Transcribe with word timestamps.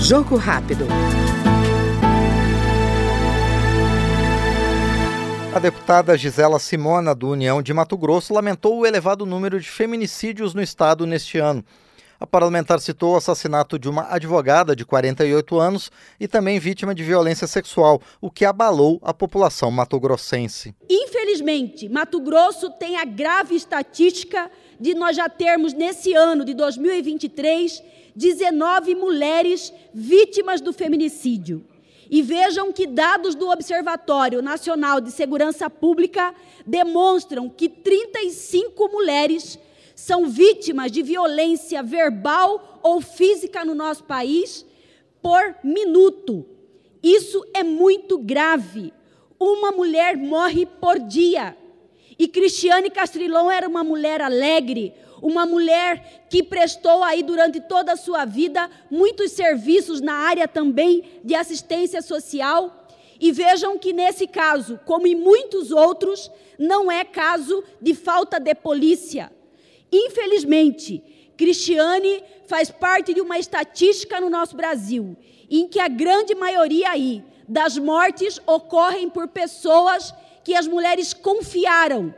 Jogo 0.00 0.36
rápido. 0.36 0.86
A 5.54 5.58
deputada 5.58 6.16
Gisela 6.16 6.58
Simona, 6.58 7.14
do 7.14 7.28
União 7.28 7.60
de 7.60 7.74
Mato 7.74 7.96
Grosso, 7.96 8.32
lamentou 8.32 8.78
o 8.78 8.86
elevado 8.86 9.26
número 9.26 9.60
de 9.60 9.68
feminicídios 9.68 10.54
no 10.54 10.62
estado 10.62 11.06
neste 11.06 11.38
ano. 11.38 11.62
A 12.22 12.26
parlamentar 12.26 12.78
citou 12.78 13.14
o 13.14 13.16
assassinato 13.16 13.76
de 13.76 13.88
uma 13.88 14.06
advogada 14.08 14.76
de 14.76 14.84
48 14.84 15.58
anos 15.58 15.90
e 16.20 16.28
também 16.28 16.56
vítima 16.60 16.94
de 16.94 17.02
violência 17.02 17.48
sexual, 17.48 18.00
o 18.20 18.30
que 18.30 18.44
abalou 18.44 19.00
a 19.02 19.12
população 19.12 19.72
matogrossense. 19.72 20.72
Infelizmente, 20.88 21.88
Mato 21.88 22.20
Grosso 22.20 22.70
tem 22.70 22.96
a 22.96 23.04
grave 23.04 23.56
estatística 23.56 24.48
de 24.78 24.94
nós 24.94 25.16
já 25.16 25.28
termos 25.28 25.72
nesse 25.72 26.14
ano 26.14 26.44
de 26.44 26.54
2023 26.54 27.82
19 28.14 28.94
mulheres 28.94 29.72
vítimas 29.92 30.60
do 30.60 30.72
feminicídio. 30.72 31.64
E 32.08 32.22
vejam 32.22 32.72
que 32.72 32.86
dados 32.86 33.34
do 33.34 33.50
Observatório 33.50 34.40
Nacional 34.40 35.00
de 35.00 35.10
Segurança 35.10 35.68
Pública 35.68 36.32
demonstram 36.64 37.48
que 37.48 37.68
35 37.68 38.88
mulheres 38.92 39.58
são 39.94 40.28
vítimas 40.28 40.90
de 40.90 41.02
violência 41.02 41.82
verbal 41.82 42.80
ou 42.82 43.00
física 43.00 43.64
no 43.64 43.74
nosso 43.74 44.04
país 44.04 44.66
por 45.20 45.56
minuto. 45.62 46.44
Isso 47.02 47.44
é 47.54 47.62
muito 47.62 48.18
grave. 48.18 48.92
Uma 49.38 49.72
mulher 49.72 50.16
morre 50.16 50.66
por 50.66 50.98
dia. 50.98 51.56
E 52.18 52.28
Cristiane 52.28 52.90
Castrilon 52.90 53.50
era 53.50 53.68
uma 53.68 53.82
mulher 53.82 54.20
alegre, 54.20 54.94
uma 55.20 55.46
mulher 55.46 56.26
que 56.28 56.42
prestou 56.42 57.02
aí 57.02 57.22
durante 57.22 57.60
toda 57.60 57.92
a 57.92 57.96
sua 57.96 58.24
vida 58.24 58.70
muitos 58.90 59.32
serviços 59.32 60.00
na 60.00 60.14
área 60.14 60.46
também 60.46 61.04
de 61.24 61.34
assistência 61.34 62.02
social. 62.02 62.86
E 63.20 63.30
vejam 63.30 63.78
que 63.78 63.92
nesse 63.92 64.26
caso, 64.26 64.80
como 64.84 65.06
em 65.06 65.14
muitos 65.14 65.70
outros, 65.70 66.30
não 66.58 66.90
é 66.90 67.04
caso 67.04 67.62
de 67.80 67.94
falta 67.94 68.40
de 68.40 68.54
polícia. 68.54 69.30
Infelizmente, 69.92 71.04
Cristiane 71.36 72.24
faz 72.46 72.70
parte 72.70 73.12
de 73.12 73.20
uma 73.20 73.38
estatística 73.38 74.20
no 74.20 74.30
nosso 74.30 74.56
Brasil, 74.56 75.14
em 75.50 75.68
que 75.68 75.78
a 75.78 75.88
grande 75.88 76.34
maioria 76.34 76.90
aí 76.90 77.22
das 77.46 77.76
mortes 77.76 78.40
ocorrem 78.46 79.10
por 79.10 79.28
pessoas 79.28 80.14
que 80.42 80.54
as 80.54 80.66
mulheres 80.66 81.12
confiaram. 81.12 82.14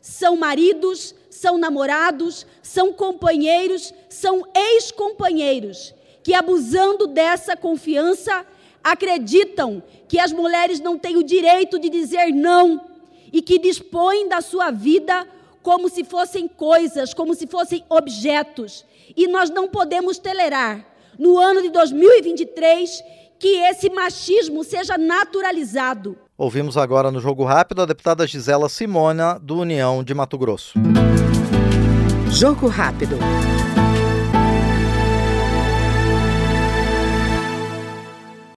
São 0.00 0.36
maridos, 0.36 1.14
são 1.30 1.56
namorados, 1.56 2.46
são 2.62 2.92
companheiros, 2.92 3.94
são 4.10 4.46
ex-companheiros, 4.54 5.94
que 6.22 6.34
abusando 6.34 7.06
dessa 7.06 7.56
confiança, 7.56 8.44
acreditam 8.82 9.82
que 10.06 10.18
as 10.18 10.30
mulheres 10.30 10.78
não 10.78 10.98
têm 10.98 11.16
o 11.16 11.22
direito 11.22 11.78
de 11.78 11.88
dizer 11.88 12.32
não 12.32 12.86
e 13.32 13.40
que 13.40 13.58
dispõem 13.58 14.28
da 14.28 14.42
sua 14.42 14.70
vida 14.70 15.26
como 15.64 15.88
se 15.88 16.04
fossem 16.04 16.46
coisas, 16.46 17.14
como 17.14 17.34
se 17.34 17.46
fossem 17.46 17.82
objetos. 17.88 18.84
E 19.16 19.26
nós 19.26 19.48
não 19.48 19.66
podemos 19.66 20.18
tolerar, 20.18 20.84
no 21.18 21.38
ano 21.38 21.62
de 21.62 21.70
2023, 21.70 23.02
que 23.38 23.48
esse 23.64 23.88
machismo 23.88 24.62
seja 24.62 24.98
naturalizado. 24.98 26.18
Ouvimos 26.36 26.76
agora 26.76 27.10
no 27.10 27.18
Jogo 27.18 27.44
Rápido 27.44 27.80
a 27.80 27.86
deputada 27.86 28.26
Gisela 28.26 28.68
Simona, 28.68 29.38
do 29.40 29.58
União 29.58 30.04
de 30.04 30.12
Mato 30.12 30.36
Grosso. 30.36 30.74
Jogo 32.30 32.66
rápido. 32.66 33.16